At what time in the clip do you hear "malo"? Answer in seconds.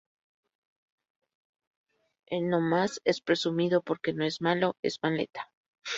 4.41-4.75